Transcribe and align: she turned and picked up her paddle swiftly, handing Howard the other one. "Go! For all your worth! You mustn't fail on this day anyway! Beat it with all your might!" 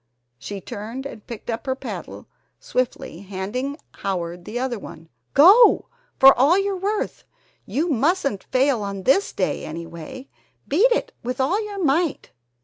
she 0.39 0.59
turned 0.59 1.05
and 1.05 1.27
picked 1.27 1.47
up 1.47 1.67
her 1.67 1.75
paddle 1.75 2.25
swiftly, 2.59 3.19
handing 3.19 3.77
Howard 3.97 4.45
the 4.45 4.57
other 4.57 4.79
one. 4.79 5.09
"Go! 5.35 5.89
For 6.19 6.33
all 6.35 6.57
your 6.57 6.75
worth! 6.75 7.23
You 7.67 7.87
mustn't 7.87 8.45
fail 8.45 8.81
on 8.81 9.03
this 9.03 9.31
day 9.31 9.63
anyway! 9.63 10.27
Beat 10.67 10.91
it 10.91 11.11
with 11.21 11.39
all 11.39 11.63
your 11.63 11.83
might!" 11.85 12.31